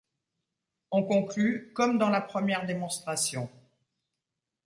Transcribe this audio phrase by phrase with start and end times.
[0.89, 3.51] On conclut comme dans la première démonstration.